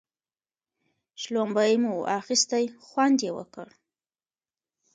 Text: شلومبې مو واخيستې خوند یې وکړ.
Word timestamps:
شلومبې 1.21 1.73
مو 1.81 1.93
واخيستې 2.07 2.63
خوند 2.85 3.17
یې 3.25 3.31
وکړ. 3.37 3.67